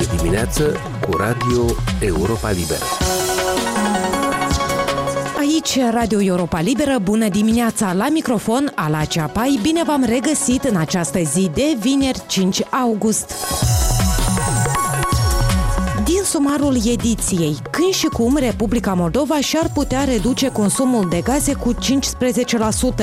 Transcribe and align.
Este 0.00 0.16
dimineață 0.16 0.76
cu 1.06 1.16
Radio 1.16 1.64
Europa 2.00 2.50
Liberă. 2.50 2.84
Aici, 5.38 5.78
Radio 5.90 6.22
Europa 6.22 6.60
Liberă, 6.60 6.98
bună 7.02 7.28
dimineața! 7.28 7.92
La 7.92 8.08
microfon, 8.08 8.72
Ala 8.74 9.04
Ceapai, 9.04 9.58
bine 9.62 9.82
v-am 9.84 10.04
regăsit 10.04 10.64
în 10.64 10.76
această 10.76 11.18
zi 11.18 11.50
de 11.54 11.76
vineri 11.80 12.22
5 12.26 12.62
august 12.70 13.32
sumarul 16.38 16.76
ediției. 16.86 17.56
Când 17.70 17.92
și 17.92 18.06
cum 18.06 18.36
Republica 18.40 18.94
Moldova 18.94 19.40
și-ar 19.40 19.70
putea 19.74 20.04
reduce 20.04 20.48
consumul 20.48 21.08
de 21.08 21.20
gaze 21.20 21.52
cu 21.52 21.74
15%, 21.74 21.76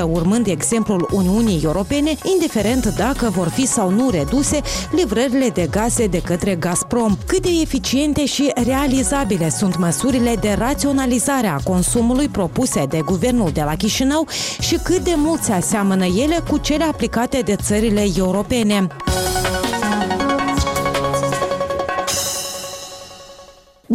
urmând 0.09 0.47
exemplul 0.47 1.09
Uniunii 1.11 1.61
Europene, 1.63 2.15
indiferent 2.33 2.85
dacă 2.85 3.29
vor 3.29 3.47
fi 3.47 3.65
sau 3.67 3.89
nu 3.89 4.09
reduse 4.09 4.61
livrările 4.91 5.49
de 5.49 5.67
gaze 5.71 6.07
de 6.07 6.21
către 6.21 6.55
Gazprom. 6.55 7.17
Cât 7.25 7.41
de 7.41 7.49
eficiente 7.61 8.25
și 8.25 8.51
realizabile 8.65 9.49
sunt 9.49 9.77
măsurile 9.77 10.35
de 10.39 10.55
raționalizare 10.57 11.47
a 11.47 11.59
consumului 11.63 12.27
propuse 12.27 12.85
de 12.85 12.99
guvernul 13.05 13.51
de 13.53 13.61
la 13.61 13.75
Chișinău 13.75 14.27
și 14.59 14.75
cât 14.83 14.99
de 14.99 15.13
mult 15.15 15.43
se 15.43 15.51
aseamănă 15.51 16.05
ele 16.05 16.43
cu 16.49 16.57
cele 16.57 16.83
aplicate 16.83 17.39
de 17.39 17.55
țările 17.55 18.05
europene. 18.17 18.87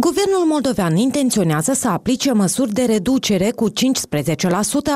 Guvernul 0.07 0.45
moldovean 0.45 0.95
intenționează 0.95 1.73
să 1.73 1.87
aplice 1.87 2.31
măsuri 2.31 2.73
de 2.73 2.83
reducere 2.83 3.51
cu 3.51 3.69
15% 3.69 3.73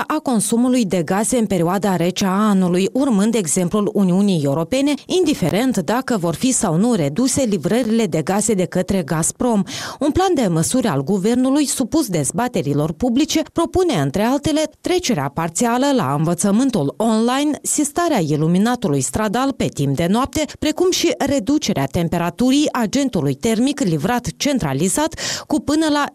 a 0.08 0.20
consumului 0.23 0.86
de 0.86 1.04
gaze 1.04 1.38
în 1.38 1.45
perioada 1.45 1.95
rece 1.95 2.26
a 2.26 2.48
anului, 2.48 2.90
urmând 2.94 3.36
exemplul 3.36 3.90
Uniunii 3.94 4.44
Europene, 4.44 4.94
indiferent 5.05 5.78
dacă 5.78 6.18
vor 6.18 6.36
fi 6.36 6.52
sau 6.52 6.76
nu 6.76 6.94
reduse 6.94 7.44
livrările 7.44 8.06
de 8.06 8.22
gaze 8.22 8.53
de 8.53 8.66
către 8.66 9.02
Gazprom. 9.02 9.64
Un 10.00 10.11
plan 10.11 10.33
de 10.33 10.48
măsuri 10.48 10.88
al 10.88 11.03
guvernului 11.03 11.66
supus 11.66 12.08
dezbaterilor 12.08 12.92
publice 12.92 13.42
propune, 13.53 13.94
între 13.94 14.22
altele, 14.22 14.61
trecerea 14.81 15.31
parțială 15.33 15.86
la 15.95 16.16
învățământul 16.17 16.94
online, 16.98 17.59
sistarea 17.61 18.20
iluminatului 18.20 19.02
stradal 19.02 19.52
pe 19.52 19.67
timp 19.67 19.95
de 19.95 20.08
noapte, 20.09 20.45
precum 20.59 20.92
și 20.92 21.14
reducerea 21.17 21.86
temperaturii 21.86 22.70
agentului 22.72 23.33
termic 23.33 23.80
livrat 23.80 24.28
centralizat 24.38 24.94
taxat 24.96 25.44
cu 25.48 25.58
până 25.70 25.88
la 25.98 26.06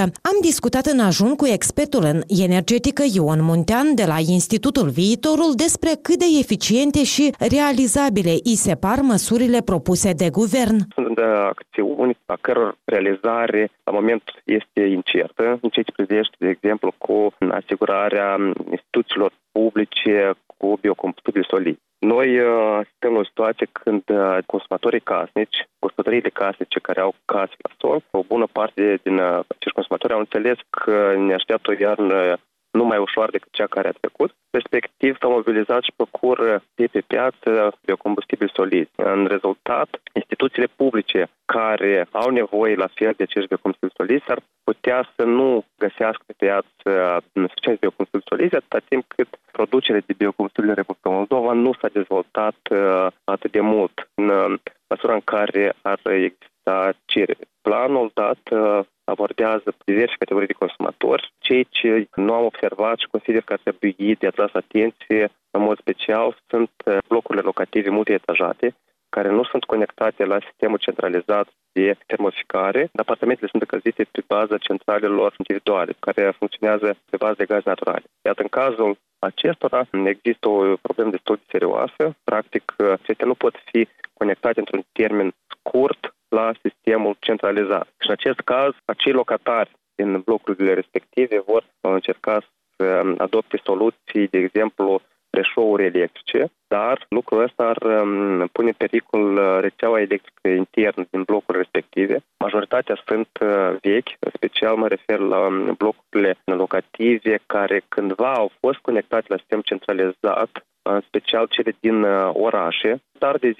10%. 0.00 0.02
Am 0.30 0.36
discutat 0.40 0.84
în 0.94 1.00
ajun 1.00 1.32
cu 1.40 1.46
expertul 1.46 2.04
în 2.12 2.18
energetică 2.46 3.02
Ion 3.16 3.40
Muntean 3.42 3.94
de 3.94 4.04
la 4.12 4.18
Institutul 4.36 4.88
Viitorul 5.00 5.52
despre 5.64 5.90
cât 6.06 6.18
de 6.24 6.28
eficiente 6.42 7.00
și 7.14 7.24
realizabile 7.54 8.34
îi 8.50 8.62
se 8.64 8.74
par 8.84 8.98
măsurile 9.12 9.60
propuse 9.70 10.10
de 10.22 10.28
guvern. 10.38 10.76
Sunt 10.98 11.18
acțiuni 11.52 12.16
a 12.26 12.36
căror 12.40 12.76
realizare 12.84 13.62
la 13.84 13.92
moment 13.92 14.22
este 14.44 14.80
incertă 14.98 15.44
în 15.62 15.68
ceea 15.72 15.88
ce 15.88 15.98
privește, 15.98 16.36
de 16.38 16.48
exemplu, 16.48 16.88
cu 16.98 17.16
asigurarea 17.60 18.28
instituțiilor 18.70 19.32
publice 19.52 20.16
cu 20.56 20.78
biocombustibili 20.80 21.46
solidi. 21.50 21.83
Noi 22.12 22.40
uh, 22.40 22.80
suntem 22.88 23.10
în 23.14 23.16
o 23.16 23.24
situație 23.24 23.66
când 23.72 24.02
uh, 24.06 24.38
consumatorii 24.46 25.00
casnici, 25.00 25.68
gospodăriile 25.78 26.28
casnice 26.28 26.78
care 26.78 27.00
au 27.00 27.14
case 27.24 27.54
la 27.58 27.70
sol, 27.78 28.02
o 28.10 28.22
bună 28.22 28.46
parte 28.52 29.00
din 29.02 29.16
uh, 29.18 29.38
acești 29.54 29.78
consumatori 29.78 30.12
au 30.12 30.18
înțeles 30.18 30.58
că 30.70 31.14
ne 31.16 31.34
așteaptă 31.34 31.70
o 31.70 31.74
iarnă 31.78 32.38
nu 32.70 32.84
mai 32.84 32.98
ușor 32.98 33.30
decât 33.30 33.52
cea 33.52 33.66
care 33.66 33.88
a 33.88 34.00
trecut. 34.00 34.30
Respectiv 34.50 35.16
s-au 35.20 35.30
mobilizat 35.30 35.82
și 35.82 35.96
procur 35.96 36.62
de 36.74 36.86
pe 36.86 37.00
piață 37.00 37.78
biocombustibili 37.84 38.52
solizi. 38.54 38.90
În 38.96 39.26
rezultat, 39.26 39.88
instituțiile 40.12 40.68
publice 40.76 41.30
care 41.44 42.08
au 42.10 42.30
nevoie 42.30 42.74
la 42.74 42.88
fel 42.94 43.12
de 43.16 43.22
acești 43.22 43.48
biocombustibili 43.48 43.98
solizi 44.00 44.30
ar 44.30 44.40
putea 44.64 45.08
să 45.16 45.24
nu 45.24 45.64
găsească 45.78 46.22
pe 46.26 46.34
piață 46.36 46.90
suficienți 47.32 47.80
biocombustibili 47.80 48.30
solizi 48.30 48.54
atâta 48.54 48.78
timp 48.88 49.04
cât 49.16 49.28
producerea 49.66 50.02
de 50.06 50.14
biocombustibili 50.16 50.72
în 50.72 50.80
Republica 50.82 51.10
Moldova 51.10 51.52
nu 51.52 51.72
s-a 51.80 51.88
dezvoltat 51.88 52.56
uh, 52.70 53.06
atât 53.24 53.50
de 53.50 53.60
mult 53.60 54.10
în 54.14 54.28
uh, 54.28 54.54
măsura 54.88 55.14
în 55.14 55.20
care 55.20 55.74
ar 55.82 56.00
exista 56.04 56.92
cerere. 57.04 57.44
Planul 57.62 58.10
dat 58.14 58.42
uh, 58.50 58.80
abordează 59.04 59.74
diverse 59.84 60.14
categorii 60.18 60.52
de 60.52 60.62
consumatori, 60.62 61.32
cei 61.38 61.66
ce 61.70 62.08
nu 62.14 62.32
am 62.32 62.44
observat 62.44 62.98
și 62.98 63.06
consider 63.10 63.42
că 63.42 63.52
ar 63.52 63.60
trebui 63.62 64.16
de 64.18 64.26
atras 64.26 64.52
atenție 64.52 65.30
în 65.50 65.62
mod 65.62 65.78
special 65.78 66.36
sunt 66.46 66.70
blocurile 67.08 67.42
locative 67.44 67.90
multietajate, 67.90 68.74
care 69.16 69.30
nu 69.30 69.44
sunt 69.44 69.64
conectate 69.64 70.24
la 70.24 70.38
sistemul 70.46 70.78
centralizat 70.78 71.46
de 71.72 71.96
termoficare. 72.06 72.90
Apartamentele 73.04 73.48
sunt 73.50 73.62
încălzite 73.62 74.02
pe 74.14 74.22
baza 74.26 74.56
centralelor 74.68 75.34
individuale, 75.38 75.92
care 76.06 76.38
funcționează 76.40 76.88
pe 77.10 77.16
bază 77.16 77.34
de 77.38 77.50
gaze 77.50 77.68
naturale. 77.72 78.06
Iată, 78.26 78.42
în 78.42 78.48
cazul 78.60 78.90
acestora 79.24 79.86
există 80.04 80.48
o 80.48 80.76
problemă 80.82 81.10
destul 81.10 81.36
de 81.36 81.42
serioasă. 81.50 82.16
Practic, 82.24 82.74
acestea 82.78 83.26
nu 83.26 83.34
pot 83.34 83.54
fi 83.64 83.88
conectate 84.12 84.58
într-un 84.58 84.84
termen 84.92 85.34
scurt 85.46 86.14
la 86.28 86.52
sistemul 86.62 87.16
centralizat. 87.20 87.86
Și 87.86 88.08
în 88.08 88.12
acest 88.18 88.40
caz, 88.40 88.72
acei 88.84 89.12
locatari 89.12 89.70
din 89.94 90.20
blocurile 90.20 90.74
respective 90.74 91.42
vor 91.46 91.64
încerca 91.80 92.38
să 92.76 93.14
adopte 93.18 93.60
soluții, 93.64 94.28
de 94.28 94.38
exemplu, 94.38 95.00
preșouri 95.34 95.84
electrice, 95.84 96.40
dar 96.68 97.06
lucrul 97.08 97.42
ăsta 97.42 97.62
ar 97.72 97.80
um, 97.82 98.46
pune 98.52 98.68
în 98.68 98.80
pericol 98.84 99.24
uh, 99.36 99.58
rețeaua 99.60 100.00
electrică 100.00 100.48
internă 100.48 101.02
din 101.10 101.22
blocurile 101.22 101.62
respective. 101.62 102.16
Majoritatea 102.38 102.96
sunt 103.06 103.28
uh, 103.40 103.76
vechi, 103.80 104.12
în 104.26 104.30
special 104.38 104.74
mă 104.76 104.88
refer 104.88 105.18
la 105.18 105.38
um, 105.46 105.74
blocurile 105.82 106.32
locative 106.44 107.34
care 107.46 107.78
cândva 107.88 108.32
au 108.32 108.50
fost 108.60 108.78
conectate 108.78 109.26
la 109.28 109.36
sistem 109.36 109.60
centralizat, 109.60 110.50
în 110.82 111.00
special 111.00 111.46
cele 111.50 111.72
din 111.80 112.02
uh, 112.02 112.30
orașe, 112.32 112.90
dar 113.18 113.34
de 113.36 113.50
10-15 113.52 113.54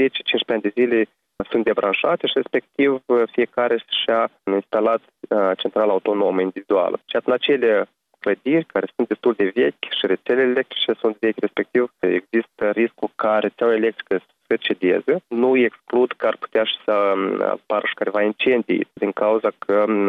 ani 0.46 0.66
de 0.66 0.72
zile 0.78 0.98
sunt 1.50 1.64
debranșate 1.64 2.26
și 2.26 2.40
respectiv 2.42 3.02
fiecare 3.32 3.76
și-a 4.02 4.30
instalat 4.52 5.02
centrala 5.56 5.92
autonomă 5.92 6.40
individuală. 6.40 6.96
Și 7.10 7.16
atunci 7.16 7.36
acele 7.36 7.88
clădiri 8.24 8.64
care 8.74 8.86
sunt 8.94 9.08
destul 9.08 9.34
de 9.40 9.52
vechi 9.54 9.84
și 9.98 10.06
rețelele 10.06 10.50
electrice 10.50 10.92
sunt 11.02 11.16
vechi, 11.18 11.44
respectiv 11.46 11.82
există 11.98 12.64
riscul 12.80 13.10
ca 13.14 13.38
rețeaua 13.38 13.74
electrică 13.74 14.14
să 14.46 14.56
cedeze. 14.56 15.14
Nu 15.28 15.56
exclud 15.56 16.12
că 16.12 16.26
ar 16.26 16.36
putea 16.36 16.64
și 16.64 16.76
să 16.84 16.92
um, 16.92 17.42
apară 17.56 17.86
și 17.86 17.94
careva 18.00 18.22
incendii 18.22 18.86
din 18.92 19.12
cauza 19.12 19.50
că 19.58 19.84
um, 19.88 20.08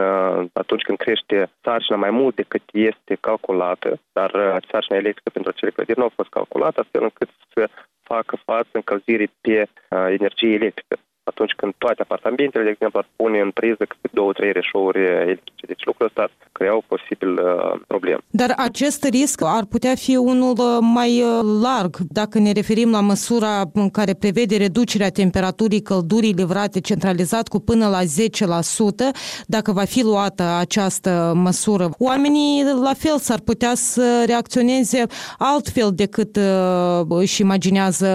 atunci 0.54 0.86
când 0.88 0.98
crește 0.98 1.50
sarcina 1.62 1.98
mai 1.98 2.10
mult 2.20 2.36
decât 2.36 2.64
este 2.72 3.14
calculată, 3.20 4.00
dar 4.14 4.32
uh, 4.34 4.56
sarcina 4.70 4.98
electrică 4.98 5.30
pentru 5.34 5.52
acele 5.52 5.72
clădiri 5.72 6.00
nu 6.00 6.06
a 6.06 6.18
fost 6.20 6.30
calculată, 6.30 6.80
astfel 6.80 7.04
încât 7.04 7.30
să 7.54 7.70
facă 8.02 8.36
față 8.46 8.70
încălzirii 8.72 9.32
pe 9.42 9.58
uh, 9.62 10.06
energie 10.18 10.54
electrică 10.54 10.96
atunci 11.32 11.54
când 11.54 11.74
toate 11.78 12.02
apartamentele, 12.02 12.64
de 12.64 12.70
exemplu, 12.70 13.00
ar 13.00 13.08
pune 13.16 13.40
în 13.40 13.52
priză 13.52 13.86
câte 13.86 14.10
două, 14.12 14.34
trei 14.34 14.52
reșouri 14.52 15.00
electrice. 15.04 15.66
Deci 15.66 15.86
lucrul 15.86 16.06
ăsta 16.06 16.30
crea 16.58 16.76
o 16.76 16.82
posibil 16.88 17.30
uh, 17.30 17.82
problemă. 17.88 18.20
Dar 18.30 18.54
acest 18.58 19.04
risc 19.04 19.42
ar 19.44 19.66
putea 19.66 19.96
fi 19.96 20.16
unul 20.16 20.52
uh, 20.58 20.78
mai 20.82 21.22
uh, 21.22 21.60
larg 21.62 21.98
dacă 22.10 22.40
ne 22.40 22.52
referim 22.52 22.92
la 22.92 23.00
măsura 23.02 23.64
în 23.74 23.90
care 23.90 24.14
prevede 24.14 24.58
reducerea 24.58 25.10
temperaturii 25.10 25.82
căldurii 25.82 26.34
livrate 26.34 26.80
centralizat 26.80 27.48
cu 27.48 27.60
până 27.60 27.88
la 27.88 28.02
10% 28.04 28.06
dacă 29.48 29.72
va 29.72 29.84
fi 29.84 30.04
luată 30.04 30.44
această 30.60 31.34
măsură. 31.36 31.90
Oamenii 31.98 32.64
la 32.84 32.94
fel 32.94 33.18
s-ar 33.18 33.40
putea 33.40 33.72
să 33.76 34.24
reacționeze 34.26 35.06
altfel 35.38 35.92
decât 35.94 36.36
uh, 36.36 37.06
își 37.10 37.42
imaginează 37.42 38.08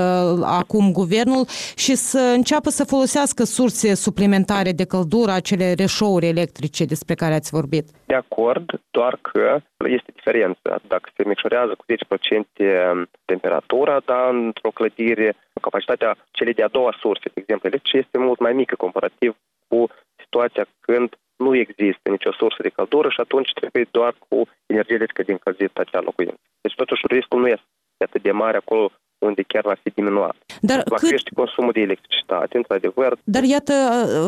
acum 0.44 0.92
guvernul 0.92 1.46
și 1.76 1.94
să 1.94 2.32
înceapă 2.34 2.70
să 2.70 2.84
folosească 2.84 3.08
folosească 3.20 3.44
surse 3.44 3.94
suplimentare 3.94 4.72
de 4.72 4.84
căldură, 4.84 5.32
acele 5.32 5.72
reșouri 5.72 6.26
electrice 6.26 6.84
despre 6.84 7.14
care 7.14 7.34
ați 7.34 7.50
vorbit. 7.50 7.88
De 8.10 8.16
acord, 8.16 8.80
doar 8.90 9.18
că 9.20 9.60
este 9.78 10.10
diferență. 10.14 10.80
Dacă 10.88 11.10
se 11.16 11.28
micșorează 11.28 11.74
cu 11.74 11.84
10% 11.88 13.06
temperatura, 13.24 14.00
da, 14.04 14.28
într-o 14.28 14.70
clădire, 14.70 15.36
capacitatea 15.60 16.16
celei 16.30 16.54
de-a 16.54 16.68
doua 16.68 16.92
surse, 17.00 17.30
de 17.34 17.40
exemplu, 17.40 17.68
electrice, 17.68 17.96
este 17.96 18.18
mult 18.18 18.38
mai 18.38 18.52
mică 18.52 18.74
comparativ 18.74 19.36
cu 19.68 19.88
situația 20.22 20.66
când 20.80 21.08
nu 21.36 21.56
există 21.56 22.10
nicio 22.10 22.32
sursă 22.32 22.62
de 22.62 22.68
căldură 22.68 23.08
și 23.08 23.20
atunci 23.20 23.52
trebuie 23.52 23.86
doar 23.90 24.14
cu 24.28 24.48
energie 24.66 24.94
electrică 24.94 25.22
din 25.22 25.38
încălzit 25.38 25.78
acea 25.78 26.00
locuință. 26.00 26.40
Deci 26.60 26.74
totuși 26.74 27.06
riscul 27.06 27.40
nu 27.40 27.46
este 27.46 27.66
atât 28.04 28.22
de 28.22 28.32
mare 28.32 28.56
acolo 28.56 28.90
unde 29.20 29.42
chiar 29.42 29.62
va 29.62 29.74
fi 29.82 29.90
diminuat. 29.94 30.36
Dar 30.60 30.82
va 30.88 30.96
cât... 30.96 31.08
crește 31.08 31.30
consumul 31.34 31.72
de 31.72 31.80
electricitate, 31.80 32.56
într-adevăr. 32.56 33.16
Dar 33.24 33.42
iată, 33.42 33.72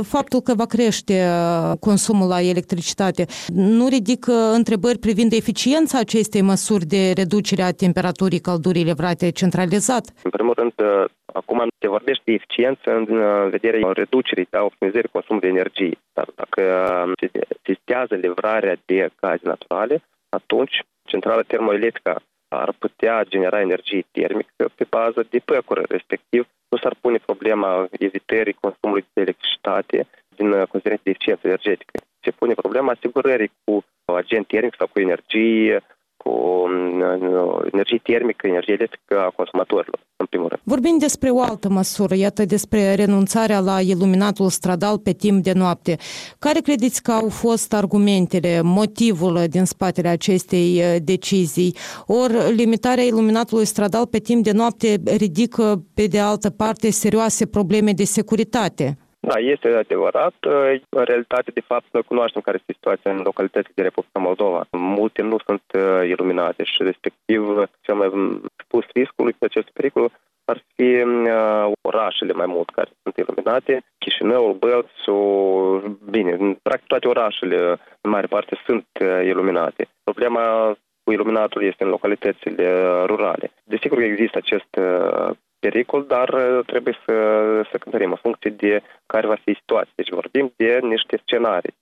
faptul 0.07 0.41
că 0.41 0.55
va 0.55 0.67
crește 0.67 1.13
uh, 1.13 1.79
consumul 1.81 2.29
la 2.29 2.41
electricitate 2.41 3.27
nu 3.55 3.89
ridică 3.89 4.33
întrebări 4.33 4.99
privind 4.99 5.33
eficiența 5.33 5.99
acestei 5.99 6.41
măsuri 6.41 6.85
de 6.85 7.13
reducere 7.15 7.63
a 7.63 7.73
temperaturii 7.73 8.41
căldurii 8.41 8.85
livrate 8.85 9.31
centralizat? 9.31 10.05
În 10.23 10.31
primul 10.31 10.55
rând, 10.55 10.73
uh, 10.77 11.05
Acum 11.33 11.69
se 11.79 11.89
vorbește 11.89 12.23
de 12.25 12.33
eficiență 12.33 12.91
în 12.97 13.07
vederea 13.51 13.93
reducerii 13.93 14.49
sau 14.51 14.65
optimizării 14.67 15.09
consumului 15.13 15.49
de 15.49 15.55
energie. 15.59 15.99
Dar 16.13 16.29
dacă 16.35 16.63
se 17.21 17.31
testează 17.63 18.15
livrarea 18.15 18.77
de 18.85 19.11
gaze 19.21 19.41
naturale, 19.43 20.03
atunci 20.29 20.85
centrala 21.05 21.43
termoelectrică 21.43 22.23
ar 22.57 22.73
putea 22.79 23.25
genera 23.25 23.61
energie 23.61 24.05
termică 24.11 24.71
pe 24.75 24.87
bază 24.91 25.27
de 25.31 25.39
păcură, 25.39 25.83
respectiv 25.89 26.47
nu 26.69 26.79
s-ar 26.79 26.95
pune 27.01 27.19
problema 27.19 27.89
evitării 27.99 28.61
consumului 28.61 29.05
de 29.13 29.21
electricitate 29.21 30.07
din 30.37 30.51
considerente 30.51 31.03
de 31.05 31.11
eficiență 31.11 31.47
energetică. 31.47 31.99
Se 32.21 32.31
pune 32.31 32.55
problema 32.55 32.93
asigurării 32.93 33.53
cu 33.65 33.85
agent 34.05 34.47
termic 34.47 34.75
sau 34.79 34.87
cu 34.87 35.01
energie 35.01 35.83
cu 36.23 36.33
mm, 36.69 37.03
energie 37.73 38.01
termică, 38.03 38.47
energie 38.47 38.75
electrică 38.75 39.21
a 39.21 39.33
consumatorilor, 39.37 40.01
în 40.17 40.27
primul 40.27 40.49
rând. 40.49 40.61
Vorbim 40.65 40.97
despre 40.99 41.31
o 41.31 41.41
altă 41.41 41.69
măsură, 41.69 42.15
iată 42.15 42.45
despre 42.45 42.95
renunțarea 42.95 43.61
la 43.61 43.81
iluminatul 43.81 44.49
stradal 44.49 44.99
pe 44.99 45.13
timp 45.13 45.43
de 45.43 45.53
noapte. 45.53 45.97
Care 46.39 46.61
credeți 46.61 47.03
că 47.03 47.13
au 47.13 47.29
fost 47.29 47.75
argumentele, 47.75 48.61
motivul 48.63 49.45
din 49.49 49.65
spatele 49.65 50.09
acestei 50.09 50.79
uh, 50.79 50.97
decizii? 51.03 51.77
Ori 52.07 52.55
limitarea 52.55 53.05
iluminatului 53.05 53.65
stradal 53.65 54.07
pe 54.07 54.19
timp 54.19 54.45
de 54.45 54.53
noapte 54.53 55.01
ridică, 55.05 55.85
pe 55.95 56.07
de 56.07 56.19
altă 56.19 56.51
parte, 56.51 56.91
serioase 56.91 57.47
probleme 57.47 57.93
de 57.93 58.05
securitate? 58.05 58.97
Da, 59.29 59.39
este 59.39 59.69
adevărat. 59.69 60.35
În 60.89 61.05
realitate, 61.05 61.51
de 61.51 61.61
fapt, 61.61 61.87
noi 61.93 62.03
cunoaștem 62.03 62.41
care 62.41 62.57
este 62.61 62.73
situația 62.73 63.11
în 63.11 63.21
localitățile 63.23 63.73
de 63.75 63.83
Republica 63.83 64.19
Moldova. 64.19 64.67
Multe 64.71 65.23
nu 65.23 65.37
sunt 65.47 65.63
uh, 65.75 66.09
iluminate 66.09 66.65
și, 66.65 66.83
respectiv, 66.83 67.41
cel 67.81 67.95
mai 67.95 68.11
spus 68.65 68.85
riscului 68.93 69.33
pe 69.39 69.45
acest 69.45 69.71
pericol 69.71 70.11
ar 70.45 70.65
fi 70.75 71.03
uh, 71.03 71.73
orașele 71.81 72.33
mai 72.33 72.47
mult 72.47 72.71
care 72.71 72.91
sunt 73.03 73.17
iluminate. 73.17 73.85
Chișinăul, 73.99 74.53
Bălțu, 74.55 75.17
bine, 76.11 76.59
practic 76.63 76.87
toate 76.87 77.09
orașele, 77.09 77.59
în 78.01 78.11
mare 78.11 78.27
parte, 78.27 78.61
sunt 78.67 78.87
uh, 79.01 79.25
iluminate. 79.25 79.89
Problema 80.05 80.77
cu 81.05 81.13
iluminatul 81.13 81.63
este 81.63 81.85
în 81.85 81.91
localitățile 81.91 82.67
rurale. 83.05 83.53
Desigur 83.65 83.99
că 83.99 84.05
există 84.05 84.39
acest 84.39 84.71
pericol, 85.65 86.03
dar 86.15 86.29
uh, 86.29 86.65
trebuie 86.67 86.95
să, 87.05 87.15
să 87.71 87.77
cântărim 87.79 88.11
în 88.11 88.23
funcție 88.27 88.51
de 88.51 88.83
care 89.07 89.27
va 89.27 89.39
fi 89.45 89.53
situația. 89.61 89.93
Deci 90.01 90.17
vorbim 90.21 90.53
de 90.57 90.79
niște 90.83 91.15
scenarii. 91.25 91.75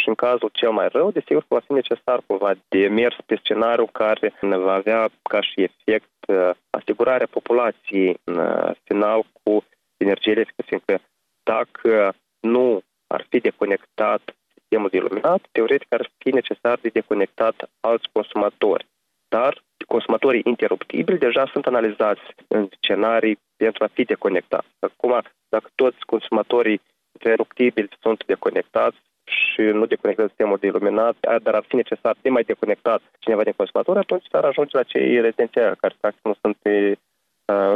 Și 0.00 0.08
în 0.08 0.14
cazul 0.14 0.50
cel 0.52 0.70
mai 0.70 0.88
rău, 0.88 1.10
desigur 1.10 1.42
că 1.42 1.54
va 1.58 1.66
fi 1.66 1.72
necesar 1.72 2.18
cumva 2.26 2.52
de 2.68 2.88
mers 2.88 3.16
pe 3.26 3.36
scenariu 3.42 3.86
care 3.86 4.34
va 4.40 4.72
avea 4.72 5.08
ca 5.22 5.40
și 5.40 5.68
efect 5.68 6.18
uh, 6.28 6.50
asigurarea 6.70 7.34
populației 7.36 8.20
în 8.24 8.36
uh, 8.36 8.70
final 8.84 9.20
cu 9.42 9.64
energie 9.96 10.32
electrică, 10.32 10.62
fiindcă 10.66 10.94
dacă 11.42 12.14
nu 12.40 12.82
ar 13.06 13.26
fi 13.28 13.38
deconectat 13.38 14.22
sistemul 14.54 14.88
de 14.88 14.96
iluminat, 14.96 15.40
teoretic 15.52 15.92
ar 15.92 16.10
fi 16.18 16.28
necesar 16.30 16.78
de 16.82 16.88
deconectat 16.88 17.70
alți 17.80 18.08
consumatori. 18.12 18.86
Dar 19.34 19.52
consumatorii 19.86 20.42
interruptibili 20.44 21.24
deja 21.26 21.44
sunt 21.52 21.64
analizați 21.66 22.24
în 22.48 22.68
scenarii 22.80 23.38
pentru 23.56 23.84
a 23.84 23.92
fi 23.92 24.02
deconectați. 24.04 24.68
Acum, 24.78 25.12
dacă 25.48 25.68
toți 25.74 25.98
consumatorii 26.06 26.80
interruptibili 27.12 27.88
sunt 28.02 28.24
deconectați 28.26 28.98
și 29.24 29.62
nu 29.78 29.84
deconectează 29.86 30.30
sistemul 30.30 30.58
de 30.60 30.66
iluminat, 30.66 31.16
dar 31.42 31.54
ar 31.54 31.64
fi 31.68 31.76
necesar 31.76 32.14
de 32.22 32.28
mai 32.28 32.42
deconectat 32.42 33.00
cineva 33.18 33.42
din 33.42 33.52
consumatori, 33.56 33.98
atunci 33.98 34.26
s-ar 34.30 34.44
ajunge 34.44 34.76
la 34.76 34.82
cei 34.82 35.20
rezidențiali 35.20 35.76
care 35.76 35.94
practic 36.00 36.24
nu 36.24 36.34
sunt 36.40 36.56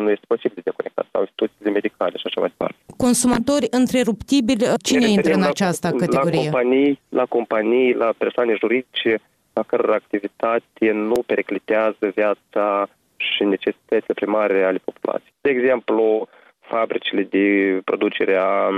nu 0.05 0.11
este 0.11 0.25
posibil 0.29 0.55
de 0.55 0.69
deconectat 0.71 1.07
sau 1.13 1.21
instituțiile 1.21 1.71
medicale 1.71 2.17
și 2.17 2.27
așa 2.27 2.41
mai 2.41 2.49
departe. 2.49 2.77
Consumatori 2.97 3.67
întreruptibili, 3.71 4.65
cine 4.83 5.07
intră 5.07 5.33
în 5.33 5.43
această 5.43 5.89
la, 5.89 5.97
categorie? 5.99 6.39
La 6.39 6.51
companii, 6.51 7.01
la 7.09 7.27
companii, 7.27 7.95
la 7.95 8.13
persoane 8.19 8.55
juridice, 8.61 9.21
a 9.55 9.63
căror 9.63 9.91
activitate 9.91 10.91
nu 10.93 11.23
periclitează 11.27 12.13
viața 12.15 12.89
și 13.17 13.45
necesitățile 13.45 14.15
primare 14.15 14.65
ale 14.65 14.79
populației. 14.85 15.33
De 15.41 15.51
exemplu, 15.51 16.29
fabricile 16.61 17.23
de 17.23 17.47
producere 17.85 18.37
a 18.37 18.69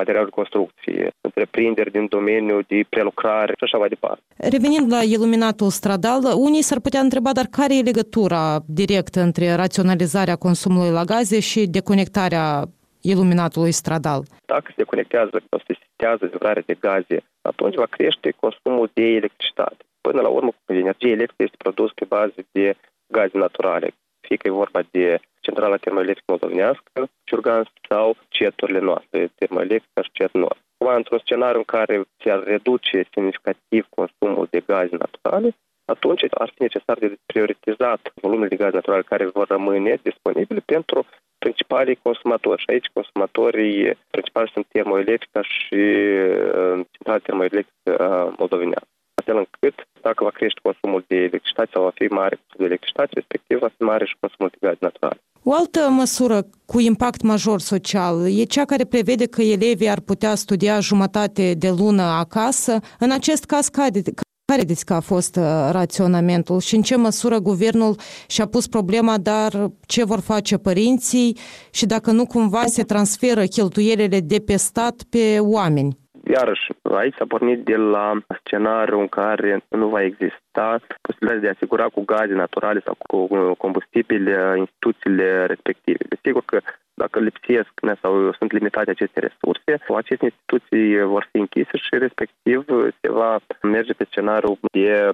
materialului 0.00 0.34
de 0.34 0.40
construcție, 0.40 1.10
întreprinderi 1.20 1.90
din 1.90 2.06
domeniul 2.08 2.64
de 2.68 2.84
prelucrare 2.88 3.52
și 3.56 3.64
așa 3.64 3.78
mai 3.78 3.88
departe. 3.88 4.22
Revenind 4.36 4.92
la 4.92 5.02
iluminatul 5.02 5.70
stradal, 5.70 6.20
unii 6.36 6.62
s-ar 6.62 6.80
putea 6.80 7.00
întreba, 7.00 7.32
dar 7.32 7.46
care 7.50 7.76
e 7.76 7.82
legătura 7.82 8.58
directă 8.66 9.20
între 9.20 9.54
raționalizarea 9.54 10.36
consumului 10.36 10.90
la 10.90 11.04
gaze 11.04 11.40
și 11.40 11.66
deconectarea 11.66 12.64
iluminatului 13.00 13.72
stradal? 13.72 14.22
Dacă 14.46 14.66
se 14.66 14.74
deconectează 14.76 15.42
sau 15.50 15.60
se 15.66 15.74
sitează 15.82 16.24
livrarea 16.32 16.62
de 16.66 16.76
gaze, 16.80 17.24
atunci 17.42 17.74
va 17.74 17.86
crește 17.90 18.30
consumul 18.40 18.90
de 18.92 19.02
electricitate. 19.02 19.84
Până 20.00 20.20
la 20.20 20.28
urmă, 20.28 20.52
energie 20.66 21.10
electrică 21.10 21.42
este 21.42 21.56
produs 21.56 21.92
pe 21.92 22.04
bază 22.04 22.40
de 22.52 22.76
gaze 23.06 23.38
naturale, 23.38 23.88
fie 24.20 24.36
că 24.36 24.46
e 24.46 24.62
vorba 24.64 24.82
de 24.90 25.20
centrala 25.40 25.76
termoelectrică 25.76 26.30
moldovenească, 26.30 27.08
Ciurgan 27.24 27.70
sau 27.88 28.16
ceturile 28.28 28.78
noastre, 28.78 29.30
termoelectrică 29.34 30.02
și 30.02 30.10
cet 30.12 30.32
noastre. 30.32 30.64
Într-un 30.96 31.18
scenariu 31.18 31.58
în 31.58 31.64
care 31.64 32.02
se 32.22 32.30
ar 32.30 32.42
reduce 32.42 33.06
semnificativ 33.14 33.86
consumul 33.88 34.46
de 34.50 34.60
gaze 34.66 34.96
naturale, 34.96 35.56
atunci 35.84 36.24
ar 36.30 36.50
fi 36.54 36.62
necesar 36.62 36.98
de 36.98 37.18
prioritizat 37.26 38.12
volumele 38.14 38.48
de 38.48 38.56
gaze 38.56 38.74
naturale 38.74 39.02
care 39.02 39.26
vor 39.26 39.46
rămâne 39.48 39.98
disponibile 40.02 40.60
pentru 40.64 41.06
principalii 41.38 42.02
consumatori. 42.02 42.60
Și 42.60 42.70
aici 42.70 42.86
consumatorii 42.92 43.98
principali 44.10 44.50
sunt 44.52 44.66
termoelectrica 44.66 45.42
și 45.42 45.74
uh, 45.74 46.80
centrala 46.90 47.18
termoelectrică 47.18 47.90
uh, 47.90 48.34
moldovenească 48.38 48.88
astfel 49.20 49.38
încât 49.44 49.76
dacă 50.06 50.20
va 50.24 50.32
crește 50.38 50.60
consumul 50.68 51.04
de 51.10 51.16
electricitate 51.16 51.70
sau 51.72 51.82
va 51.88 51.92
fi 52.00 52.06
mare 52.20 52.34
consumul 52.36 52.62
de 52.64 52.70
electricitate, 52.70 53.10
respectiv 53.20 53.58
va 53.58 53.70
fi 53.76 53.82
mare 53.92 54.04
și 54.10 54.20
consumul 54.20 54.50
de 54.52 54.58
gaze 54.66 54.86
naturale. 54.88 55.20
O 55.42 55.52
altă 55.60 55.80
măsură 56.02 56.38
cu 56.66 56.80
impact 56.80 57.22
major 57.22 57.60
social 57.72 58.14
e 58.40 58.44
cea 58.54 58.64
care 58.64 58.84
prevede 58.84 59.26
că 59.26 59.42
elevii 59.42 59.94
ar 59.96 60.00
putea 60.00 60.34
studia 60.34 60.80
jumătate 60.80 61.54
de 61.54 61.70
lună 61.78 62.02
acasă. 62.02 62.78
În 62.98 63.10
acest 63.10 63.44
caz, 63.44 63.68
care, 63.68 63.90
care 63.90 64.56
credeți 64.56 64.84
că 64.84 64.94
a 64.94 65.00
fost 65.00 65.36
uh, 65.36 65.44
raționamentul 65.70 66.60
și 66.60 66.74
în 66.74 66.82
ce 66.82 66.96
măsură 66.96 67.38
guvernul 67.38 67.94
și-a 68.26 68.46
pus 68.46 68.66
problema, 68.66 69.18
dar 69.18 69.70
ce 69.86 70.04
vor 70.04 70.20
face 70.20 70.56
părinții 70.56 71.36
și 71.70 71.86
dacă 71.86 72.10
nu 72.10 72.26
cumva 72.26 72.64
se 72.66 72.82
transferă 72.82 73.44
cheltuielile 73.44 74.20
de 74.20 74.38
pe 74.38 74.56
stat 74.56 75.02
pe 75.10 75.38
oameni? 75.38 75.99
Iarăși, 76.36 76.66
aici 76.82 77.14
s-a 77.14 77.24
pornit 77.28 77.64
de 77.64 77.76
la 77.76 78.12
scenariu 78.44 79.00
în 79.00 79.08
care 79.08 79.64
nu 79.68 79.88
va 79.88 80.02
exista 80.02 80.80
posibilitatea 81.00 81.40
de 81.40 81.46
a 81.46 81.56
asigura 81.56 81.86
cu 81.86 82.04
gaze 82.04 82.32
naturale 82.32 82.80
sau 82.84 82.94
cu 82.98 83.16
combustibili 83.54 84.30
instituțiile 84.56 85.46
respective. 85.46 86.04
Desigur 86.08 86.42
că 86.44 86.60
dacă 86.94 87.20
lipsesc 87.20 87.72
sau 88.00 88.32
sunt 88.38 88.52
limitate 88.52 88.90
aceste 88.90 89.20
resurse, 89.20 89.84
aceste 89.96 90.24
instituții 90.24 91.02
vor 91.02 91.28
fi 91.30 91.38
închise 91.38 91.76
și 91.76 91.98
respectiv 92.06 92.64
se 93.00 93.10
va 93.10 93.38
merge 93.62 93.92
pe 93.92 94.04
scenariu 94.10 94.58
de 94.72 95.10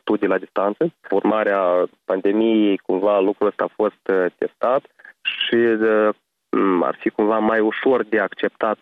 studii 0.00 0.28
la 0.28 0.38
distanță. 0.38 0.92
Urmarea 1.10 1.62
pandemiei, 2.04 2.76
cumva 2.76 3.20
lucrul 3.20 3.46
ăsta 3.46 3.64
a 3.64 3.74
fost 3.76 4.02
testat 4.38 4.82
și 5.22 5.56
Mm, 6.56 6.82
ar 6.82 6.96
fi 7.00 7.08
cumva 7.08 7.38
mai 7.38 7.60
ușor 7.60 8.04
de 8.04 8.18
acceptat 8.18 8.78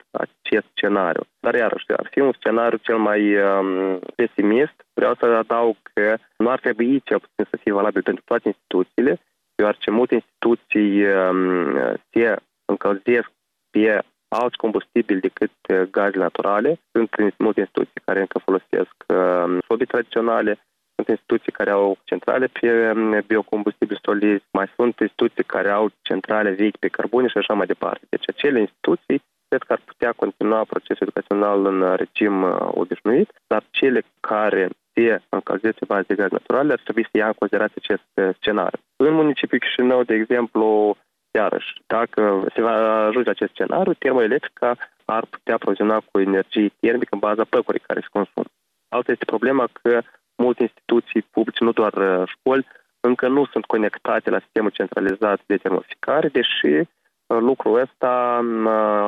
acest 0.48 0.66
scenariu. 0.74 1.22
Dar 1.40 1.54
iarăși, 1.54 1.84
ar 1.96 2.08
fi 2.10 2.20
un 2.20 2.32
scenariu 2.32 2.78
cel 2.82 2.96
mai 2.96 3.36
um, 3.36 3.98
pesimist. 4.14 4.76
Vreau 4.94 5.14
să 5.14 5.26
adaug 5.26 5.76
că 5.92 6.16
nu 6.36 6.50
ar 6.50 6.60
trebui 6.60 7.00
cel 7.04 7.18
puțin 7.18 7.44
să 7.50 7.56
fie 7.62 7.72
valabil 7.72 8.02
pentru 8.02 8.22
toate 8.26 8.48
instituțiile, 8.48 9.20
deoarece 9.54 9.90
multe 9.90 10.14
instituții 10.14 11.04
um, 11.04 12.00
se 12.10 12.36
încălzesc 12.64 13.30
pe 13.70 14.02
alți 14.28 14.56
combustibili 14.56 15.20
decât 15.20 15.50
uh, 15.68 15.80
gaze 15.90 16.18
naturale. 16.18 16.80
Sunt 16.92 17.38
multe 17.38 17.60
instituții 17.60 18.00
care 18.04 18.20
încă 18.20 18.38
folosesc 18.38 18.94
um, 19.06 19.86
tradiționale, 19.86 20.52
sunt 20.94 21.08
instituții 21.08 21.52
care 21.52 21.70
au 21.70 21.98
centrale 22.04 22.46
pe 22.46 22.92
mm, 22.92 23.22
biocombustibili 23.26 24.00
solizi, 24.02 24.44
mai 24.52 24.66
sunt 24.76 25.00
instituții 25.00 25.44
care 25.44 25.70
au 25.70 25.90
centrale 26.02 26.50
vechi 26.50 26.76
pe 26.76 26.88
cărbune 26.88 27.28
și 27.28 27.38
așa 27.38 27.54
mai 27.54 27.66
departe. 27.66 28.06
Deci 28.08 28.28
acele 28.28 28.60
instituții 28.60 29.22
cred 29.48 29.62
că 29.62 29.72
ar 29.72 29.82
putea 29.84 30.12
continua 30.12 30.64
procesul 30.64 31.06
educațional 31.06 31.66
în 31.66 31.96
regim 31.96 32.42
uh, 32.42 32.56
obișnuit, 32.60 33.30
dar 33.46 33.62
cele 33.70 34.02
care 34.20 34.68
se 34.94 35.20
încălzesc 35.28 35.78
pe 35.78 35.84
bază 35.84 36.04
de 36.06 36.14
gaz 36.14 36.30
naturale 36.30 36.72
ar 36.72 36.80
trebui 36.84 37.08
să 37.10 37.16
ia 37.16 37.26
în 37.26 37.32
considerație 37.32 37.80
acest 37.84 38.08
uh, 38.14 38.28
scenariu. 38.38 38.78
În 38.96 39.14
municipiul 39.14 39.60
Chișinău, 39.60 40.02
de 40.02 40.14
exemplu, 40.14 40.96
iarăși, 41.30 41.72
dacă 41.86 42.46
se 42.54 42.60
va 42.60 43.06
ajunge 43.06 43.30
acest 43.30 43.50
scenariu, 43.52 43.92
termoelectrica 43.92 44.76
ar 45.04 45.24
putea 45.24 45.54
aproviziona 45.54 45.98
cu 46.10 46.20
energie 46.20 46.72
termică 46.80 47.08
în 47.14 47.18
baza 47.18 47.44
păcurii 47.44 47.86
care 47.86 48.00
se 48.00 48.16
consumă. 48.16 48.46
Alta 48.88 49.12
este 49.12 49.24
problema 49.24 49.68
că 49.82 50.00
multe 50.36 50.62
instituții 50.62 51.22
publice, 51.22 51.64
nu 51.64 51.72
doar 51.72 51.94
uh, 51.94 52.22
școli, 52.26 52.66
încă 53.00 53.28
nu 53.28 53.44
sunt 53.44 53.64
conectate 53.64 54.30
la 54.30 54.40
sistemul 54.40 54.70
centralizat 54.70 55.40
de 55.46 55.56
termoficare, 55.56 56.28
deși 56.28 56.88
lucrul 57.28 57.80
ăsta 57.80 58.40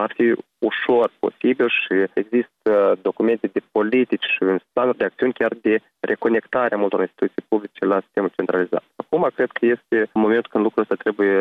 ar 0.05 0.13
fi 0.15 0.35
ușor 0.59 1.13
posibil 1.19 1.69
și 1.69 1.95
există 2.15 2.99
documente 3.03 3.47
de 3.47 3.61
politici 3.73 4.25
și 4.25 4.63
planuri 4.73 4.99
de 4.99 5.05
acțiuni 5.05 5.33
chiar 5.33 5.53
de 5.63 5.81
reconectare 6.01 6.75
a 6.75 6.79
multor 6.79 7.01
instituții 7.01 7.45
publice 7.49 7.85
la 7.85 8.01
sistemul 8.01 8.33
centralizat. 8.37 8.85
Acum 8.97 9.31
cred 9.35 9.51
că 9.51 9.67
este 9.67 10.11
momentul 10.13 10.51
când 10.51 10.65
lucrul 10.65 10.83
ăsta 10.83 10.95
trebuie 10.95 11.37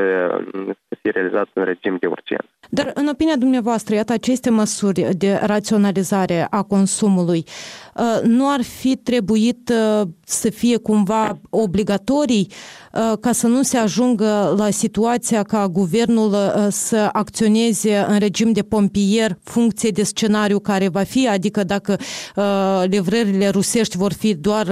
să 0.87 0.97
fie 1.01 1.11
realizat 1.11 1.47
în 1.53 1.63
regim 1.63 1.97
de 1.99 2.07
urgență. 2.07 2.58
Dar 2.71 2.91
în 2.93 3.07
opinia 3.07 3.35
dumneavoastră, 3.35 3.95
iată 3.95 4.13
aceste 4.13 4.49
măsuri 4.49 5.09
de 5.17 5.39
raționalizare 5.43 6.47
a 6.49 6.61
consumului 6.61 7.45
uh, 7.95 8.21
nu 8.23 8.49
ar 8.49 8.61
fi 8.61 8.95
trebuit 8.95 9.71
uh, 10.01 10.07
să 10.25 10.49
fie 10.49 10.77
cumva 10.77 11.39
obligatorii 11.49 12.51
uh, 12.93 13.17
ca 13.19 13.31
să 13.31 13.47
nu 13.47 13.63
se 13.63 13.77
ajungă 13.77 14.53
la 14.57 14.69
situația 14.69 15.43
ca 15.43 15.67
guvernul 15.67 16.35
să 16.69 17.09
acționeze 17.11 18.05
în 18.07 18.19
regim 18.19 18.51
de 18.51 18.61
pompier 18.61 19.37
funcție 19.43 19.89
de 19.89 20.03
scenariu 20.03 20.59
care 20.59 20.87
va 20.87 21.03
fi, 21.03 21.27
adică 21.27 21.63
dacă 21.63 21.97
livrările 22.83 23.49
rusești 23.49 23.97
vor 23.97 24.13
fi 24.13 24.33
doar 24.33 24.67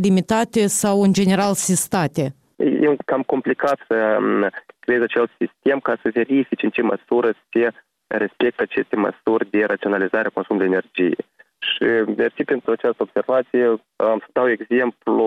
limitate 0.00 0.66
sau 0.66 1.02
în 1.02 1.12
general 1.12 1.54
sistate? 1.54 2.34
E 2.60 2.96
cam 3.04 3.22
complicat 3.22 3.78
să 3.88 4.16
um, 4.20 4.50
creezi 4.78 5.02
acel 5.02 5.30
sistem 5.38 5.80
ca 5.80 5.96
să 6.02 6.10
verifici 6.12 6.62
în 6.62 6.70
ce 6.70 6.82
măsură 6.82 7.30
se 7.52 7.70
respectă 8.06 8.62
aceste 8.62 8.96
măsuri 8.96 9.50
de 9.50 9.64
raționalizare 9.64 10.26
a 10.26 10.30
consumului 10.30 10.68
de 10.68 10.74
energie. 10.74 11.24
Și 11.58 12.12
mersi 12.16 12.44
pentru 12.44 12.70
această 12.70 13.02
observație. 13.02 13.64
Am 13.96 14.18
să 14.18 14.28
dau 14.32 14.48
exemplu 14.48 15.26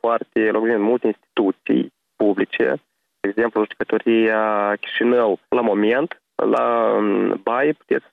foarte 0.00 0.48
în 0.48 0.80
multe 0.80 1.06
instituții 1.06 1.92
publice. 2.16 2.74
De 3.20 3.28
exemplu, 3.28 3.60
judecătoria 3.60 4.74
Chișinău, 4.80 5.38
la 5.48 5.60
moment, 5.60 6.22
la 6.34 6.94
um, 6.96 7.40
baie 7.42 7.72
puteți 7.72 8.06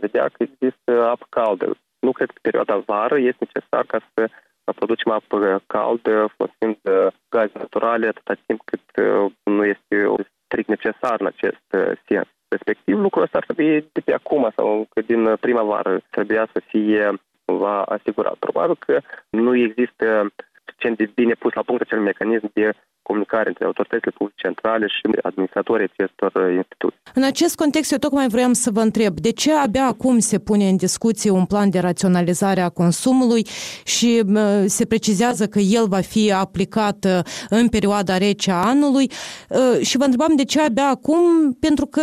vedea 0.00 0.28
că 0.28 0.42
există 0.42 1.06
apă 1.06 1.26
caldă. 1.28 1.76
Nu 1.98 2.12
cred 2.12 2.28
că 2.28 2.38
perioada 2.42 2.76
vară 2.76 3.18
este 3.18 3.46
necesar 3.46 3.84
ca 3.84 3.98
să 4.14 4.30
producem 4.74 5.12
apă 5.12 5.62
caldă 5.66 6.30
folosind 6.36 6.78
uh, 6.82 7.12
gaze 7.28 7.52
naturale 7.54 8.06
atâta 8.06 8.34
timp 8.46 8.60
cât 8.64 9.04
uh, 9.06 9.32
nu 9.44 9.64
este 9.64 10.14
strict 10.44 10.68
necesar 10.68 11.20
în 11.20 11.26
acest 11.26 11.66
uh, 11.72 11.92
sens. 12.06 12.26
Respectiv, 12.48 12.98
lucrul 12.98 13.22
ăsta 13.22 13.38
ar 13.38 13.44
trebui 13.44 13.88
de 13.92 14.00
pe 14.00 14.12
acum 14.12 14.52
sau 14.56 14.86
că 14.90 15.00
din 15.00 15.36
primăvară 15.40 16.00
trebuia 16.10 16.48
să 16.52 16.60
fie 16.66 17.12
va 17.44 17.82
asigura. 17.82 18.32
Probabil 18.38 18.76
că 18.78 19.00
nu 19.30 19.56
există 19.56 20.32
suficient 20.64 20.96
de 20.96 21.10
bine 21.14 21.34
pus 21.34 21.52
la 21.52 21.62
punct 21.62 21.80
acel 21.80 22.00
mecanism 22.00 22.50
de 22.52 22.72
comunicare 23.08 23.48
între 23.48 23.64
autoritățile 23.64 24.12
publice 24.18 24.46
centrale 24.46 24.86
și 24.86 25.00
administratorii 25.22 25.88
acestor 25.92 26.32
uh, 26.34 26.54
instituții. 26.56 27.00
În 27.14 27.22
acest 27.22 27.54
context, 27.56 27.92
eu 27.92 27.98
tocmai 27.98 28.28
vreau 28.28 28.52
să 28.52 28.70
vă 28.70 28.80
întreb, 28.80 29.14
de 29.26 29.32
ce 29.32 29.52
abia 29.52 29.86
acum 29.86 30.18
se 30.18 30.38
pune 30.38 30.68
în 30.68 30.76
discuție 30.76 31.30
un 31.30 31.44
plan 31.44 31.70
de 31.70 31.78
raționalizare 31.78 32.60
a 32.60 32.68
consumului 32.68 33.46
și 33.84 34.22
uh, 34.26 34.64
se 34.66 34.84
precizează 34.86 35.46
că 35.46 35.58
el 35.58 35.86
va 35.88 36.00
fi 36.00 36.32
aplicat 36.32 37.04
uh, 37.04 37.18
în 37.48 37.68
perioada 37.68 38.18
rece 38.18 38.50
a 38.50 38.66
anului 38.74 39.10
și 39.80 39.96
vă 39.96 40.04
întrebam 40.04 40.36
de 40.36 40.44
ce 40.44 40.60
abia 40.60 40.88
acum, 40.88 41.52
pentru 41.60 41.86
că 41.86 42.02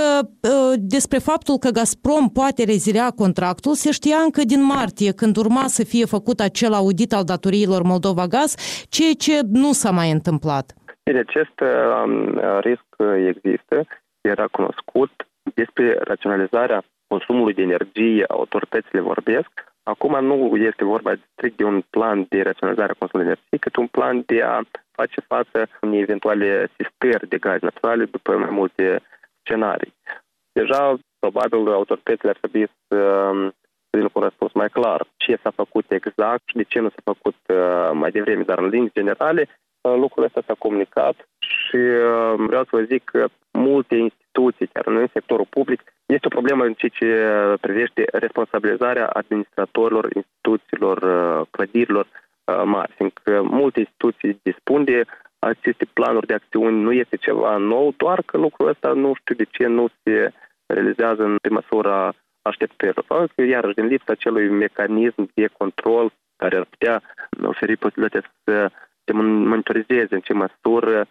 despre 0.76 1.18
faptul 1.18 1.58
că 1.58 1.70
Gazprom 1.70 2.30
poate 2.30 2.64
rezilia 2.64 3.10
contractul 3.10 3.74
se 3.74 3.92
știa 3.92 4.18
încă 4.24 4.42
din 4.44 4.64
martie, 4.64 5.12
când 5.12 5.38
urma 5.38 5.68
să 5.68 5.84
fie 5.84 6.06
făcut 6.06 6.40
acel 6.40 6.74
audit 6.74 7.14
al 7.14 7.24
datoriilor 7.24 7.82
Moldova 7.82 8.28
Gaz, 8.28 8.56
ceea 8.90 9.14
ce 9.18 9.40
nu 9.52 9.74
s-a 9.74 9.92
mai 9.92 10.12
întâmplat. 10.12 10.74
Deci 11.04 11.16
acest 11.16 11.60
um, 11.60 12.40
risc 12.60 12.86
există, 13.28 13.86
era 14.22 14.48
cunoscut. 14.48 15.12
Despre 15.54 15.98
raționalizarea 16.00 16.84
consumului 17.08 17.54
de 17.54 17.62
energie, 17.62 18.24
autoritățile 18.28 19.00
vorbesc. 19.00 19.52
Acum 19.84 20.26
nu 20.26 20.58
este 20.58 20.84
vorba 20.84 21.14
strict 21.32 21.58
de 21.58 21.64
un 21.64 21.82
plan 21.90 22.26
de 22.30 22.42
raționalizare 22.42 22.92
a 22.92 23.00
consumului 23.00 23.32
de 23.32 23.40
energie, 23.40 23.58
cât 23.66 23.76
un 23.76 23.88
plan 23.88 24.24
de 24.26 24.42
a 24.42 24.62
face 24.92 25.20
față 25.22 25.70
unei 25.82 26.02
eventuale 26.02 26.70
sistări 26.78 27.28
de 27.28 27.38
gaze 27.38 27.66
naturale 27.66 28.06
după 28.06 28.38
mai 28.38 28.50
multe 28.50 29.02
scenarii. 29.42 29.94
Deja, 30.52 30.98
probabil, 31.20 31.72
autoritățile 31.72 32.30
ar 32.30 32.38
trebui 32.38 32.68
să 32.88 32.98
vină 33.98 34.08
cu 34.10 34.20
un 34.20 34.24
răspuns 34.24 34.52
mai 34.54 34.70
clar 34.70 35.08
ce 35.18 35.40
s-a 35.42 35.52
făcut 35.56 35.92
exact 35.92 36.42
și 36.46 36.56
de 36.56 36.64
ce 36.64 36.80
nu 36.80 36.90
s-a 36.90 37.02
făcut 37.04 37.36
uh, 37.48 37.92
mai 37.94 38.12
devreme, 38.12 38.44
dar 38.44 38.60
în 38.60 38.68
linii 38.68 38.98
generale 39.00 39.48
lucrul 39.90 40.24
ăsta 40.24 40.42
s-a 40.46 40.54
comunicat 40.58 41.16
și 41.38 41.76
uh, 41.76 42.34
vreau 42.38 42.64
să 42.64 42.70
vă 42.72 42.82
zic 42.82 43.04
că 43.04 43.28
multe 43.52 43.96
instituții, 43.96 44.68
chiar 44.74 44.88
în 44.88 45.08
sectorul 45.14 45.48
public, 45.50 45.82
este 46.06 46.26
o 46.28 46.36
problemă 46.38 46.64
în 46.64 46.74
ceea 46.74 46.92
ce 47.00 47.10
privește 47.62 48.06
responsabilizarea 48.12 49.08
administratorilor, 49.08 50.10
instituțiilor, 50.16 50.98
uh, 50.98 51.48
clădirilor 51.52 52.06
uh, 52.06 52.62
mari, 52.66 52.94
fiindcă 52.96 53.42
multe 53.42 53.80
instituții 53.80 54.40
dispun 54.44 54.84
de 54.84 55.06
aceste 55.40 55.86
planuri 55.94 56.28
de 56.28 56.34
acțiuni, 56.34 56.82
nu 56.82 56.92
este 56.92 57.16
ceva 57.16 57.58
nou, 57.58 57.94
doar 57.98 58.22
că 58.22 58.38
lucrul 58.38 58.68
ăsta 58.68 58.94
nu 58.94 59.14
știu 59.14 59.36
de 59.36 59.44
ce 59.52 59.66
nu 59.66 59.88
se 60.04 60.34
realizează 60.66 61.24
în 61.24 61.38
măsura 61.50 62.14
așteptărilor. 62.42 63.06
Sau 63.08 63.28
că, 63.36 63.42
iarăși, 63.42 63.76
din 63.76 63.86
lipsa 63.86 64.12
acelui 64.12 64.50
mecanism 64.50 65.30
de 65.34 65.48
control 65.58 66.12
care 66.36 66.56
ar 66.56 66.66
putea 66.70 67.02
oferi 67.44 67.78
posibilitatea 67.78 68.32
să 68.44 68.72
se 69.06 69.14
monitorizeze 69.14 70.16
în 70.16 70.20
ce 70.20 70.34
măsură 70.34 71.08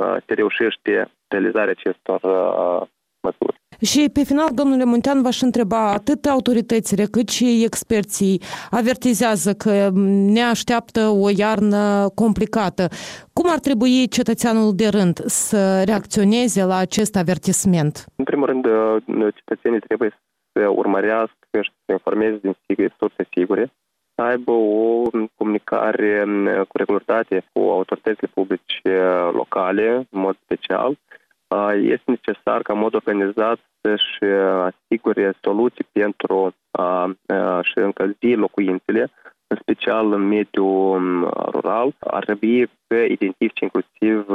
uh, 0.00 0.16
se 0.26 0.34
reușește 0.34 1.10
realizarea 1.28 1.74
acestor 1.78 2.20
uh, 2.22 2.88
măsuri. 3.20 3.60
Și 3.80 4.10
pe 4.12 4.22
final, 4.24 4.48
domnule 4.54 4.84
Muntean, 4.84 5.22
v-aș 5.22 5.40
întreba, 5.40 5.90
atât 5.92 6.26
autoritățile 6.26 7.04
cât 7.04 7.28
și 7.28 7.62
experții 7.64 8.40
avertizează 8.70 9.52
că 9.52 9.88
ne 10.36 10.42
așteaptă 10.42 11.00
o 11.00 11.28
iarnă 11.36 12.08
complicată. 12.14 12.88
Cum 13.32 13.50
ar 13.50 13.58
trebui 13.58 14.08
cetățeanul 14.08 14.74
de 14.74 14.88
rând 14.88 15.16
să 15.26 15.82
reacționeze 15.86 16.64
la 16.64 16.76
acest 16.76 17.16
avertisment? 17.16 18.04
În 18.16 18.24
primul 18.24 18.46
rând, 18.46 18.64
uh, 18.66 19.34
cetățenii 19.34 19.80
trebuie 19.80 20.10
să 20.52 20.68
urmărească 20.68 21.56
și 21.60 21.70
să 21.84 21.92
informeze 21.92 22.38
din 22.42 22.56
surse 22.98 23.28
sigure, 23.34 23.72
să 24.18 24.24
aibă 24.24 24.52
o 24.52 25.02
comunicare 25.34 26.24
cu 26.68 26.76
regularitate 26.76 27.44
cu 27.52 27.60
autoritățile 27.60 28.30
publice 28.34 28.98
locale, 29.32 29.94
în 30.10 30.20
mod 30.20 30.36
special. 30.42 30.98
Este 31.80 32.10
necesar 32.10 32.62
ca 32.62 32.72
în 32.72 32.78
mod 32.78 32.94
organizat 32.94 33.58
să-și 33.80 34.24
asigure 34.70 35.32
soluții 35.40 35.86
pentru 35.92 36.54
a-și 36.70 37.72
încălzi 37.74 38.34
locuințele, 38.34 39.10
în 39.46 39.56
special 39.60 40.12
în 40.12 40.22
mediul 40.22 41.30
rural. 41.50 41.94
Ar 41.98 42.24
trebui 42.24 42.70
să 42.86 42.94
identifice 42.94 43.64
inclusiv 43.64 44.26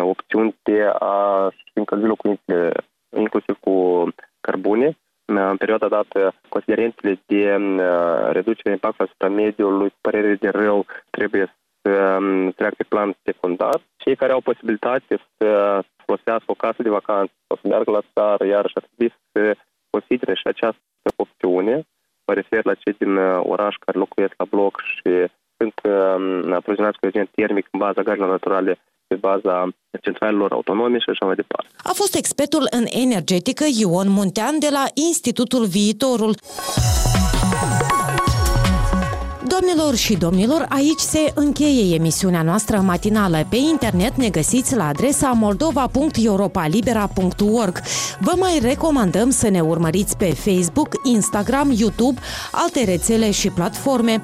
opțiuni 0.00 0.54
de 0.62 0.82
a-și 0.98 1.62
încălzi 1.74 2.06
locuințele 2.06 2.72
inclusiv 3.16 3.56
cu 3.60 4.08
cărbune, 4.40 4.98
în 5.26 5.56
perioada 5.56 5.88
dată 5.88 6.34
considerentele 6.48 7.20
de 7.26 7.56
uh, 7.56 8.28
reducere 8.30 8.70
impactului 8.70 9.06
asupra 9.08 9.28
mediului, 9.28 9.94
părere 10.00 10.34
de 10.34 10.48
rău, 10.48 10.86
trebuie 11.10 11.56
să 11.82 12.18
um, 12.20 12.50
treacă 12.50 12.74
pe 12.76 12.84
plan 12.88 13.16
secundar. 13.24 13.80
Cei 13.96 14.16
care 14.16 14.32
au 14.32 14.40
posibilitate 14.40 15.18
să 15.36 15.80
folosească 16.04 16.44
o 16.50 16.54
casă 16.54 16.82
de 16.82 16.88
vacanță 16.88 17.32
sau 17.46 17.58
să 17.62 17.68
meargă 17.68 17.90
la 17.90 18.02
țară, 18.14 18.46
iarăși 18.46 18.76
ar 18.76 18.84
trebui 18.88 19.14
să 19.32 19.56
considere 19.90 20.34
și 20.34 20.46
această 20.46 21.08
opțiune. 21.16 21.86
Mă 22.26 22.34
refer 22.34 22.64
la 22.64 22.74
cei 22.74 22.94
din 22.98 23.16
uh, 23.16 23.40
oraș 23.42 23.74
care 23.84 23.98
locuiesc 23.98 24.34
la 24.36 24.44
bloc 24.44 24.80
și 24.80 25.10
sunt 25.56 25.74
um, 25.84 26.52
aprovizionați 26.52 26.98
cu 26.98 27.06
agent 27.06 27.28
termic 27.34 27.68
în 27.70 27.78
baza 27.78 28.02
gazelor 28.02 28.30
naturale 28.30 28.78
pe 29.06 29.14
baza 29.14 29.68
centralelor 30.00 30.52
autonome 30.52 30.98
și 30.98 31.10
așa 31.10 31.26
mai 31.26 31.34
departe. 31.34 31.68
A 31.76 31.92
fost 31.94 32.14
expertul 32.14 32.66
în 32.70 32.84
energetică 32.88 33.64
Ion 33.80 34.08
Muntean 34.08 34.58
de 34.58 34.68
la 34.70 34.84
Institutul 35.08 35.64
Viitorul. 35.66 36.34
Doamnelor 39.48 39.94
și 39.94 40.16
domnilor, 40.16 40.66
aici 40.68 41.00
se 41.00 41.32
încheie 41.34 41.94
emisiunea 41.94 42.42
noastră 42.42 42.80
matinală. 42.80 43.46
Pe 43.48 43.56
internet 43.56 44.16
ne 44.16 44.28
găsiți 44.28 44.76
la 44.76 44.86
adresa 44.86 45.30
moldova.europalibera.org. 45.30 47.80
Vă 48.20 48.32
mai 48.38 48.58
recomandăm 48.62 49.30
să 49.30 49.48
ne 49.48 49.60
urmăriți 49.60 50.16
pe 50.16 50.34
Facebook, 50.34 50.88
Instagram, 51.02 51.72
YouTube, 51.76 52.20
alte 52.52 52.84
rețele 52.84 53.30
și 53.30 53.50
platforme. 53.50 54.20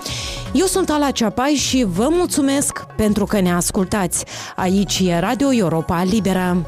Eu 0.53 0.67
sunt 0.67 0.91
Ala 0.91 1.11
Ceapai 1.11 1.51
și 1.51 1.85
vă 1.89 2.09
mulțumesc 2.11 2.87
pentru 2.97 3.25
că 3.25 3.41
ne 3.41 3.53
ascultați. 3.53 4.25
Aici 4.57 5.03
e 5.05 5.19
Radio 5.19 5.53
Europa 5.53 6.03
Liberă. 6.03 6.67